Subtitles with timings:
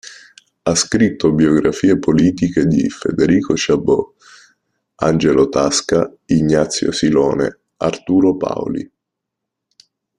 [0.63, 4.13] Ha scritto biografie politiche di Federico Chabod,
[4.95, 8.91] Angelo Tasca, Ignazio Silone, Arturo Paoli.